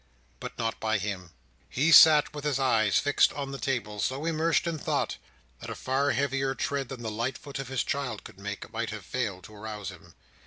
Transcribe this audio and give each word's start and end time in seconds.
But 0.39 0.57
not 0.57 0.79
by 0.79 0.97
him. 0.97 1.29
He 1.69 1.91
sat 1.91 2.33
with 2.33 2.43
his 2.43 2.57
eyes 2.57 2.97
fixed 2.97 3.31
on 3.33 3.51
the 3.51 3.59
table, 3.59 3.99
so 3.99 4.25
immersed 4.25 4.65
in 4.65 4.79
thought, 4.79 5.17
that 5.59 5.69
a 5.69 5.75
far 5.75 6.09
heavier 6.09 6.55
tread 6.55 6.89
than 6.89 7.03
the 7.03 7.11
light 7.11 7.37
foot 7.37 7.59
of 7.59 7.67
his 7.67 7.83
child 7.83 8.23
could 8.23 8.39
make, 8.39 8.73
might 8.73 8.89
have 8.89 9.05
failed 9.05 9.43
to 9.43 9.53
rouse 9.55 9.89
him. 9.91 10.15